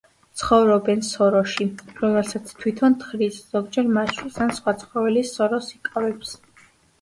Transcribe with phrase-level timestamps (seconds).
[0.41, 1.67] ცხოვრობენ სოროში,
[2.03, 6.35] რომელსაც თვითონ თხრის, ზოგჯერ მაჩვის ან სხვა ცხოველის სოროს იკავებს.